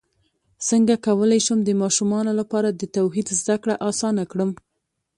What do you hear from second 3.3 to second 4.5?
زدکړه اسانه کړم